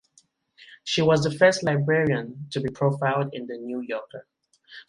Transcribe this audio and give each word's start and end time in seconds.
She 0.83 1.03
was 1.03 1.21
the 1.21 1.29
first 1.29 1.61
librarian 1.61 2.47
to 2.53 2.59
be 2.59 2.71
profiled 2.71 3.35
in 3.35 3.45
the 3.45 3.59
"New 3.59 3.81
Yorker". 3.81 4.25